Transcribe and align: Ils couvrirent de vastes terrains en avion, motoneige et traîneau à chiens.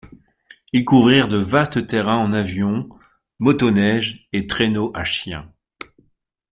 Ils 0.73 0.83
couvrirent 0.83 1.27
de 1.27 1.37
vastes 1.37 1.85
terrains 1.85 2.17
en 2.17 2.33
avion, 2.33 2.89
motoneige 3.37 4.27
et 4.33 4.47
traîneau 4.47 4.89
à 4.95 5.03
chiens. 5.03 5.53